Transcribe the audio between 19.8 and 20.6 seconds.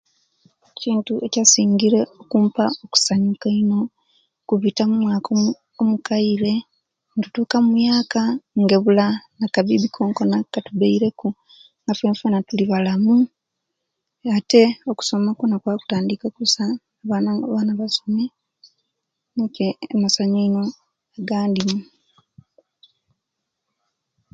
amasanyu